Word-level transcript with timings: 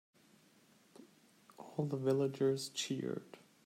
All 1.59 1.85
the 1.85 1.95
villagers 1.95 2.69
cheered. 2.69 3.37